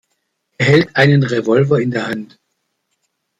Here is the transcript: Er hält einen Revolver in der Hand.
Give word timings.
Er 0.57 0.65
hält 0.65 0.95
einen 0.95 1.21
Revolver 1.21 1.77
in 1.79 1.91
der 1.91 2.07
Hand. 2.07 2.39